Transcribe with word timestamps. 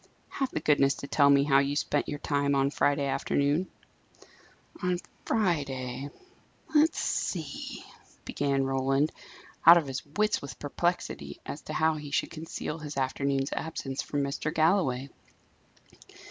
Have 0.29 0.49
the 0.49 0.59
goodness 0.61 0.95
to 0.95 1.07
tell 1.07 1.29
me 1.29 1.43
how 1.43 1.59
you 1.59 1.75
spent 1.75 2.07
your 2.09 2.17
time 2.17 2.55
on 2.55 2.71
Friday 2.71 3.05
afternoon." 3.05 3.67
"On 4.81 4.97
Friday? 5.25 6.09
let's 6.73 6.97
see," 6.99 7.85
began 8.25 8.65
Roland, 8.65 9.11
out 9.63 9.77
of 9.77 9.85
his 9.85 10.03
wits 10.03 10.41
with 10.41 10.57
perplexity 10.57 11.39
as 11.45 11.61
to 11.61 11.73
how 11.73 11.93
he 11.97 12.09
should 12.09 12.31
conceal 12.31 12.79
his 12.79 12.97
afternoon's 12.97 13.53
absence 13.53 14.01
from 14.01 14.23
Mr. 14.23 14.51
Galloway. 14.51 15.11